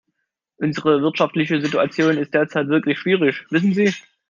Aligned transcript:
Unsere 0.57 1.03
wirtschaftliche 1.03 1.61
Situation 1.61 2.17
ist 2.17 2.33
derzeit 2.33 2.69
wirklich 2.69 2.97
schwierig, 2.97 3.45
wissen 3.51 3.75
Sie. 3.75 3.93